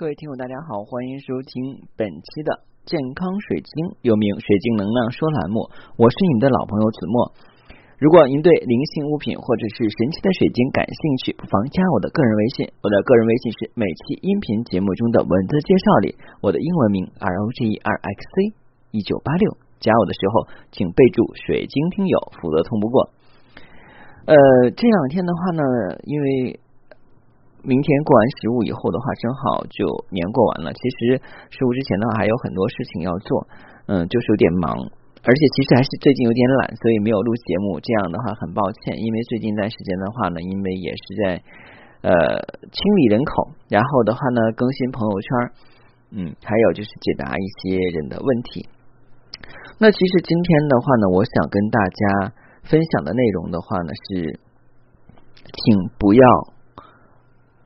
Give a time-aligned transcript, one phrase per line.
[0.00, 5.68] 各位听友，大家好，欢迎收听本期的健康水晶，又名水晶能量说栏目。
[6.00, 7.36] 我是你们的老朋友子墨。
[8.00, 12.72] 如果您对灵性物品或者是神奇的水晶感兴趣，不妨加我的个人微信。
[12.80, 18.56] 我的个人微信是每期音频节目中的文字介绍里我的英文名 R O G E R X C
[18.96, 19.52] 一九八六。
[19.84, 23.12] 加我的时候，请备注水晶听友，否则通不过。
[24.24, 25.62] 呃，这两天的话呢，
[26.08, 26.58] 因为。
[27.62, 30.72] 明天过完十五以后的话，正好就年过完了。
[30.72, 31.20] 其实
[31.50, 33.46] 十五之前的话还有很多事情要做，
[33.86, 34.72] 嗯，就是有点忙，
[35.20, 37.78] 而且其实还是最近有点懒，所以没有录节目。
[37.80, 41.24] 这样的话很抱歉，因为最近一段时间的话呢，因为也是在
[42.00, 42.10] 呃
[42.72, 45.28] 清理人口，然后的话呢更新朋友圈，
[46.16, 48.68] 嗯，还有就是解答一些人的问题。
[49.78, 52.32] 那其实今天的话呢，我想跟大家
[52.64, 54.40] 分享的内容的话呢是，
[55.44, 56.24] 请不要。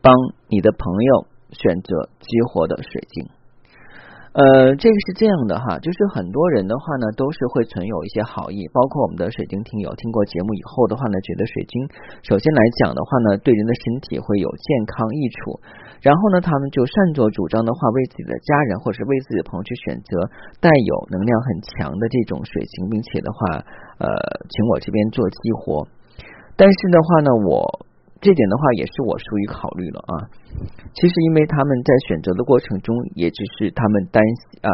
[0.04, 0.12] 帮
[0.52, 3.24] 你的朋友选择激活的水晶，
[4.36, 11.88] 呃，这个是这样的哈，就是很多人的话呢，都是会存有一些好意，包括我们的水晶听友，听过节目以后的话呢，觉得水晶
[12.20, 15.56] 首先来讲的话呢，对人的身体会有健康益处，
[16.04, 20.28] 然后呢，他们就擅作主张的话，为自己的家人或者是为自己的朋友去选择
[20.60, 23.64] 带有能量很强的这种水晶，并且的话，
[24.04, 24.04] 呃，
[24.52, 25.88] 请我这边做激活，
[26.60, 27.88] 但是的话呢，我。
[28.24, 30.12] 这点的话也是我疏于考虑了啊。
[30.96, 34.24] 其实因为他们在选择的过程中，也只是他们担
[34.64, 34.70] 啊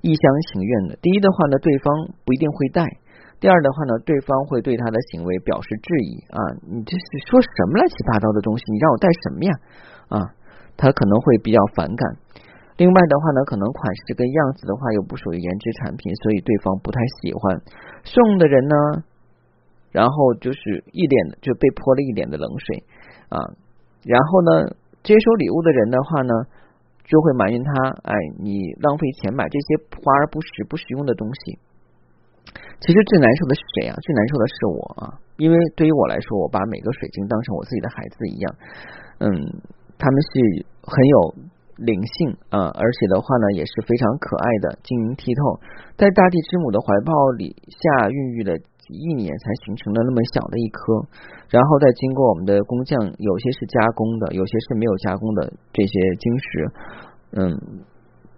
[0.00, 0.96] 一厢情愿的。
[1.04, 1.92] 第一的话呢，对方
[2.24, 2.88] 不一定会带；
[3.36, 6.40] 第二的话呢，对方会对他的行为表示质疑啊。
[6.64, 8.64] 你这是说什么乱七八糟的东西？
[8.72, 9.52] 你让我带什么呀？
[10.08, 10.16] 啊，
[10.80, 12.02] 他可能会比较反感。
[12.78, 17.60] 另外的话呢，可能款式跟样子的话又不属于颜值产品，所以对方不太喜欢。
[18.04, 18.74] 送的人呢？
[19.90, 22.84] 然后就是一脸就被泼了一脸的冷水
[23.28, 23.40] 啊，
[24.04, 26.32] 然后呢，接收礼物的人的话呢，
[27.04, 27.72] 就会埋怨他，
[28.04, 29.66] 哎，你浪费钱买这些
[29.96, 31.58] 华而不实、不实用的东西。
[32.80, 33.96] 其实最难受的是谁啊？
[33.96, 38.54] 最难受的是我啊，因为对于我来说，我把每个水晶当成我自己的孩子一样，
[39.18, 39.28] 嗯，
[39.98, 41.34] 他们是很有
[41.76, 45.60] 灵性啊，而且的话呢，也是非常可爱的、晶莹剔透，
[45.96, 48.56] 在大地之母的怀抱里下孕育了。
[48.94, 50.80] 一年才形成了那么小的一颗，
[51.50, 56.46] 然后再经过我们的工匠，有些是加工的，有些是没有加工的这些晶石，
[57.36, 57.52] 嗯，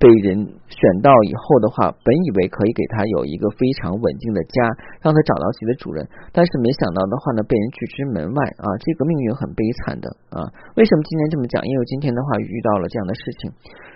[0.00, 0.34] 被人
[0.66, 4.56] 选到以后的话，本以为可以给他有一个非常稳定的家，
[5.00, 10.50] 让他找到自己的主人，但是没想到的话呢，被人拒之门外啊，这个命运很悲惨的啊。
[10.74, 11.62] 为什么今天这么讲？
[11.62, 13.52] 因为今天的话遇到了这样的事情，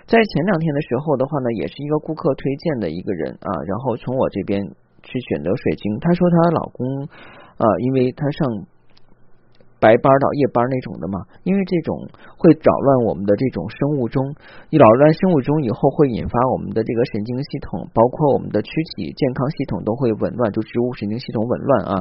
[0.07, 4.63] 在前两天的时候的话呢，也是一个顾客推荐的一个人啊，然后从我这边。
[5.05, 7.05] 去选择水晶，她说她老公
[7.61, 8.65] 啊，因为她上
[9.77, 11.93] 白班到夜班那种的嘛，因为这种
[12.41, 14.33] 会扰乱我们的这种生物钟，
[14.71, 21.93] 一扰乱生物钟以后会引发我们的这个神经系统，包括我们的躯体健康系统都会紊乱，就植物神经系统紊乱啊。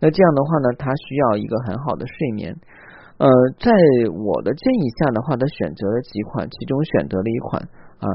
[0.00, 2.56] 那这样的话呢，她需要一个很好的睡眠。
[3.18, 3.28] 呃，
[3.60, 3.70] 在
[4.10, 7.62] 我的建议下的话，她选择了几款，其中选择了一款
[8.02, 8.06] 啊。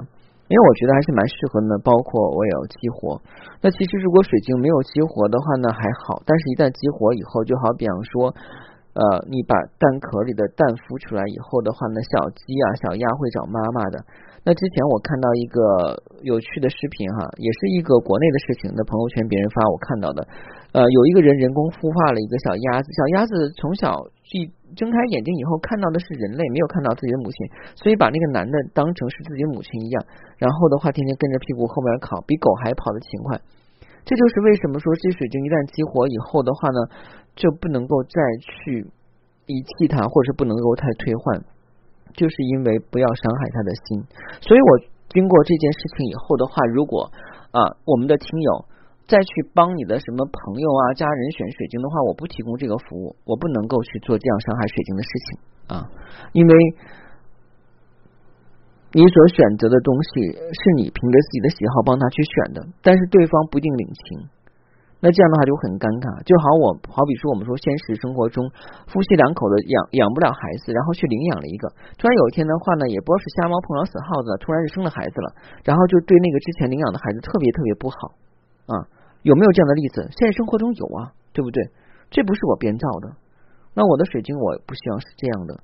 [0.47, 3.19] 因为我觉得还是蛮适合的，包括我也要激活。
[3.59, 8.31] 那其实如果水晶没有激活的话呢还好，但是一旦激活以后，就好比方说，
[8.95, 13.99] 呃，你把蛋壳里的蛋孵出来以后的话呢，小鸡啊、小鸭会找妈妈的。
[14.47, 15.59] 那之前我看到一个
[16.23, 20.23] 有趣的视频哈，也是一个国内的事情，那朋友圈别人发我看到的，
[20.71, 27.43] 呃，有一个人人工孵化了一个小鸭子，小鸭子从小一睁开眼睛以后看到的是人类，没有看到自己的母亲，
[27.75, 29.99] 所以把那个男的当成是自己的母亲一样，
[30.39, 33.35] 然后的话天天跟着屁股后面跑，比狗还跑得勤快。
[34.07, 36.79] 这就是为什么说这水晶一旦激活以后的话呢，
[37.35, 38.87] 就不能够再去
[39.43, 41.43] 遗弃它，或者是不能够太退换。
[42.13, 44.03] 就是因为不要伤害他的心，
[44.41, 44.69] 所以我
[45.09, 47.12] 经过这件事情以后的话，如果
[47.51, 48.66] 啊我们的听友
[49.07, 55.40] 再去帮你的什么朋友啊家人选水晶的话，我不提供这个服务，我不能够去做这样伤害水晶的事情。
[55.68, 55.84] 啊，
[56.34, 56.53] 因为
[58.94, 64.30] 你所选择的东西是你凭着自己的喜好帮他去选的，但是对方不一定领情。
[64.97, 68.41] 那这样的话就很尴尬，就好我好比说我们说现实生活中
[68.89, 71.69] 夫妻两口子养养不了孩子，然后去领养了一个，
[72.01, 75.29] 突然有一天的话呢，也不知道是瞎猫碰到死耗子，突然就生了孩子了，
[75.61, 78.17] 然后就对那个之前领养的孩子特别特别不好
[78.73, 78.89] 啊，
[79.21, 80.09] 有没有这样的例子？
[80.17, 81.61] 现实生活中有啊，对不对？
[82.09, 83.13] 这不是我编造的。
[83.77, 85.61] 那我的水晶我不希望是这样的。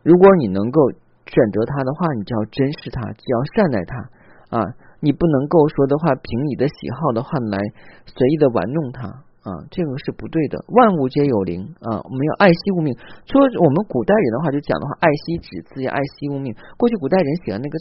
[0.00, 0.80] 如果你能够
[1.28, 4.64] 选择它的话，你就要珍视它，就要善待它啊。
[5.00, 7.58] 你不能够说的话，凭你的喜好的话来
[8.06, 9.06] 随意的玩弄它
[9.46, 10.58] 啊，这个是不对的。
[10.68, 12.92] 万物皆有灵啊，我们要爱惜物命。
[13.24, 16.54] 说我们古代人的话，就讲的话，爱惜纸字要爱惜物命。
[16.76, 17.78] 过去古代人写的那个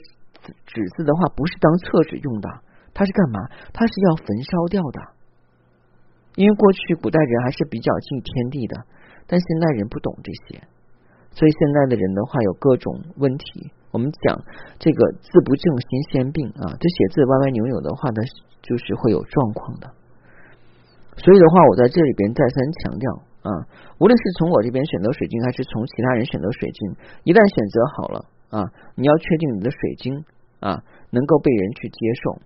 [0.66, 2.48] 纸字的话，不是当厕纸用的，
[2.94, 3.40] 它是干嘛？
[3.74, 5.02] 它是要焚烧掉的。
[6.36, 8.86] 因为过去古代人还是比较敬天地的，
[9.26, 10.62] 但现代人不懂这些，
[11.32, 13.72] 所以现在的人的话有各种问题。
[13.92, 14.42] 我们讲
[14.80, 18.22] 这个字不正心先病啊，这写字歪歪扭扭的话呢，
[18.62, 19.92] 就是会有状况的。
[21.18, 23.12] 所以的话，我在这里边再三强调
[23.42, 23.50] 啊，
[23.98, 30.14] 无论是从我这边选择水晶，还是从其他人选择水晶，一旦选择好了啊，你要确定你的水晶
[30.60, 32.38] 啊能够被人去接受，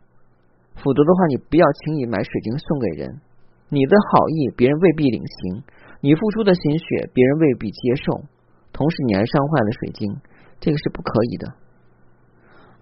[0.80, 3.20] 否则的话，你不要轻易买水晶送给人。
[3.68, 5.64] 你的好意别人未必领情，
[6.02, 8.24] 你付出的心血别人未必接受，
[8.72, 10.16] 同时你还伤坏了水晶，
[10.62, 11.46] 这个是不可以的。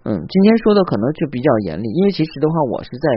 [0.03, 3.07] 嗯，今天说的可能就比较严厉，因为其实的话，我是在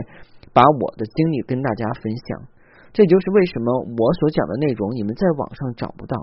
[0.51, 2.43] 把我的经历跟大家分享。
[2.91, 6.15] 这就是为什么我所讲的内容你们在网上找不到，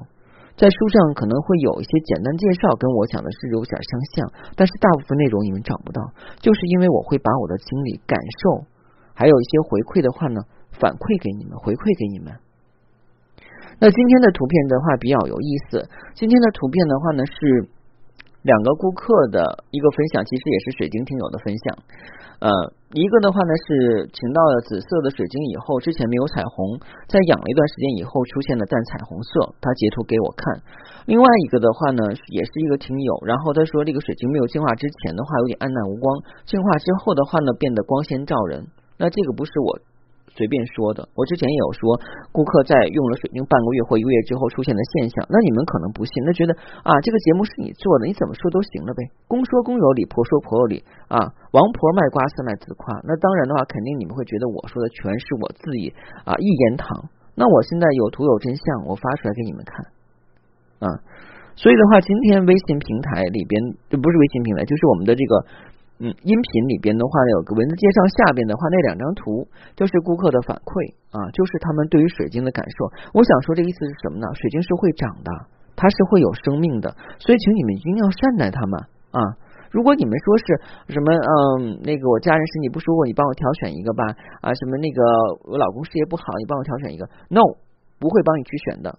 [0.55, 4.15] 在书上可能会有一些简单介绍，跟我讲的是有点相像，
[4.55, 5.99] 但是大部分内容你们找不到，
[6.39, 8.15] 就是因为我会把我的经历、感
[8.45, 8.69] 受，
[9.17, 10.45] 还有一些回馈的话呢，
[10.77, 12.37] 反馈给你们，回馈给你们。
[13.81, 17.80] 那今天的图片的话比较有意思，今天的图片的话呢是。
[18.43, 21.65] 两个顾客的一个分享，其实也是水晶听友的分享。
[22.41, 22.49] 呃，
[22.97, 30.65] 一个的话呢是请到了紫色的水晶以后，之前没有彩虹，在养了一段时间以后出现了淡彩虹色，他截图给我看。
[31.05, 32.01] 另外一个的话呢，
[32.33, 36.17] 也是一个听友，然后他说这个水晶没有净化之前的话有点暗淡无光，
[36.47, 38.65] 净化之后的话呢变得光鲜照人。
[38.97, 39.79] 那这个不是我。
[40.31, 41.99] 随便说的，我之前也有说，
[42.31, 46.55] 顾客在用了水晶半个月或一个月之后出现的现象，那你们可能不信，那觉得
[46.87, 49.03] 啊，这个节目是你做的，你怎么说都行了呗。
[49.27, 51.19] 公说公有理，婆说婆有理啊。
[51.51, 52.95] 王婆卖瓜，自卖自夸。
[53.03, 55.93] 那当然的话，肯定你们会觉得我说的全是我自己
[56.25, 57.11] 啊一言堂。
[57.35, 61.03] 那我现在有图有真相，我发出来给你们看啊。
[61.57, 63.61] 所以的话，今天微信平台里边，
[64.01, 65.45] 不是微信平台，就是我们的这个。
[66.01, 69.45] 嗯，音频里边的话呢，有个文字介绍，下边的话那两张图
[69.77, 72.89] 就是顾客的反馈啊，就是他们对于水晶的感受。
[73.13, 74.25] 我想说这意思是什么呢？
[74.33, 75.29] 水晶是会长的，
[75.77, 76.89] 它是会有生命的，
[77.21, 78.81] 所以请你们一定要善待它们
[79.13, 79.21] 啊。
[79.69, 80.45] 如果你们说是
[80.97, 84.09] 什么嗯，那个我家人身体不舒服，你帮我挑选一个吧
[84.41, 85.05] 啊，什么那个
[85.45, 87.45] 我老公事业不好，你帮我挑选一个，no，
[88.01, 88.99] 不会帮你去选的，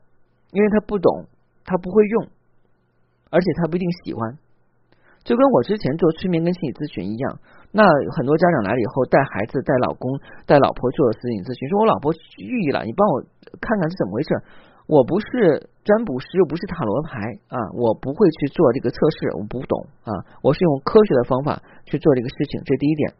[0.53, 1.25] 因为他不懂，
[1.65, 2.29] 他不会用，
[3.33, 4.37] 而且他不一定喜欢。
[5.23, 7.37] 就跟我之前做催眠跟心理咨询一样，
[7.69, 7.85] 那
[8.17, 10.09] 很多家长来了以后带孩子、带老公、
[10.49, 12.09] 带老婆做心理咨询，说我老婆
[12.41, 13.21] 抑郁了，你帮我
[13.61, 14.29] 看看是怎么回事。
[14.89, 23.13] 我不是占卜师，又不是塔罗牌啊，我不会去做这个测试，我不懂啊，我是用科学的方法去做这个事情，这第一点。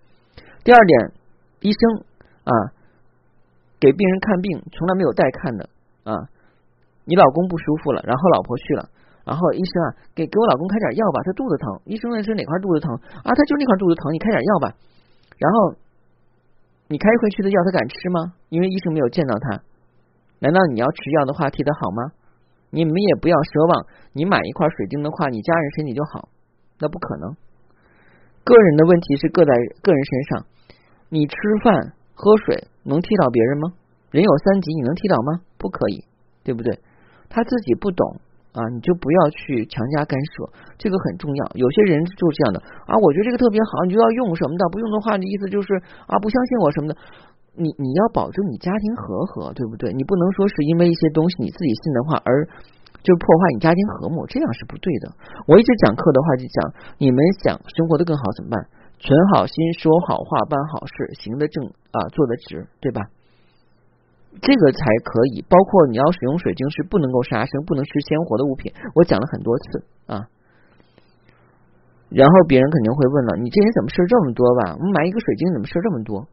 [0.66, 1.14] 第二点，
[1.62, 1.80] 医生
[2.44, 2.52] 啊，
[3.80, 5.70] 给病人看病从来没有带看的
[6.04, 6.28] 啊，
[7.06, 8.90] 你老公不舒服了，然后老婆去了。
[9.32, 11.80] 然后医生啊，给给我老公开点药吧，他肚子疼。
[11.88, 12.92] 医生问是哪块肚子疼
[13.24, 13.32] 啊？
[13.32, 14.76] 他就那块肚子疼，你开点药吧。
[15.40, 15.80] 然后
[16.92, 18.36] 你开回去的药他敢吃吗？
[18.50, 19.64] 因为医生没有见到他。
[20.44, 22.12] 难道你要吃药的话替他好吗？
[22.72, 26.28] 你们也不要奢望你买一块水晶的话，你家人身体就好，
[26.84, 27.32] 那不可能。
[28.44, 30.44] 个人的问题是各在个人身上。
[31.08, 33.72] 你吃饭喝水能替到别人吗？
[34.12, 35.40] 人有三急，你能替到吗？
[35.56, 36.04] 不可以，
[36.44, 36.84] 对不对？
[37.32, 38.20] 他自己不懂。
[38.52, 41.42] 啊，你就不要去强加干涉，这个很重要。
[41.56, 45.74] 有些人就是这样的啊，我觉得这个特别好，你就要用什么的，不用的话，你意思就是
[46.08, 46.96] 啊，不相信我什么的。
[47.56, 49.92] 你你要保证你家庭和和，对不对？
[49.92, 52.48] 你不能说是因为一些东西你自己信的话，而
[53.04, 55.12] 就破坏你家庭和睦，这样是不对的。
[55.48, 58.60] 我一直讲课的话就讲，你们想生活的更好怎么办？
[59.00, 63.02] 存好心，说好话，办好事，行得正啊，做得直，对吧？
[64.40, 68.72] 这个才可以，包括你要使用水晶是不能够杀生，不能吃鲜活的物品。
[68.96, 70.30] 我讲了很多次啊，
[72.08, 74.78] 然后别人肯定会问了，你这人怎么事这么多吧？
[74.80, 76.28] 我买一个水晶怎么事这么多？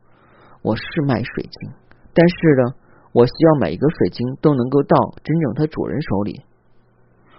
[0.63, 1.73] 我是卖水晶，
[2.15, 2.75] 但是呢，
[3.13, 6.43] 我希望每一个水晶都能够到真正它主人手里。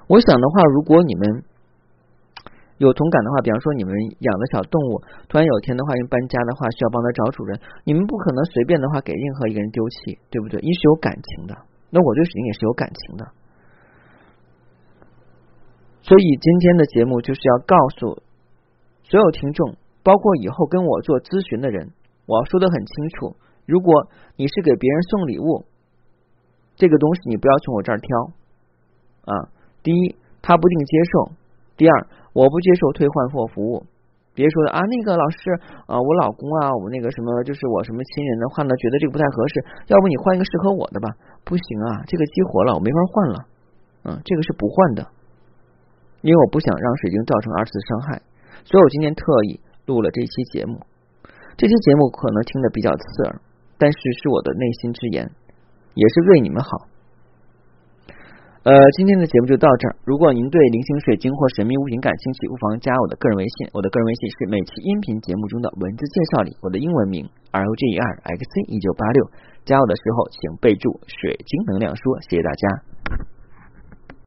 [0.08, 1.44] 我想的话，如果你们。
[2.80, 3.94] 有同感的话，比方说你们
[4.24, 10.60] 养的小动物，突然有一天的话，因为搬家的话需要帮他找主人，你们不可能随便的话给任何一个人丢弃，对不对？
[10.64, 11.54] 你是有感情的，
[11.92, 13.24] 那我对水晶也是有感情的，
[16.02, 18.24] 所以今天的节目就是要告诉
[19.04, 21.92] 所有听众，包括以后跟我做咨询的人，
[22.26, 24.08] 我要说的很清楚：如果
[24.38, 25.66] 你是给别人送礼物，
[26.78, 28.32] 这个东西你不要从我这儿挑
[29.26, 29.52] 啊。
[29.84, 31.32] 第一，他不一定接受；
[31.80, 31.94] 第二。
[32.36, 33.82] 我不接受退换货服务。
[34.38, 35.52] 别说的啊，那个老师
[35.90, 39.54] 啊，我老公啊，我那个什么，就是我什么亲人的话呢，觉得这个不太合适，
[39.90, 41.10] 要不你换一个适合我的吧？
[41.44, 43.38] 不行啊，这个激活了，我没法换了。
[44.06, 45.02] 嗯，这个是不换的，
[46.22, 48.22] 因为我不想让水晶造成二次伤害，
[48.64, 50.80] 所以我今天特意录了这期节目。
[51.58, 53.42] 这期节目可能听的比较刺耳，
[53.78, 55.28] 但是是我的内心之言，
[55.96, 56.70] 也是为你们好。
[58.62, 59.96] 呃，今天的节目就到这儿。
[60.04, 63.70] 如果您对菱形水晶或神秘物品感兴趣，不妨加我的个人微信。
[63.72, 69.32] 我的个人微信是每期音频节目中的文字介绍里我的英文名 R O G E R X C 一九八六。
[69.64, 72.04] 加我的时候请备注“水晶能量说”。
[72.28, 73.39] 谢谢大家。